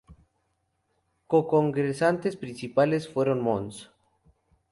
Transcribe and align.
Co-consagrantes 1.27 2.35
principales 2.35 3.07
fueron 3.07 3.39
Mons. 3.39 3.91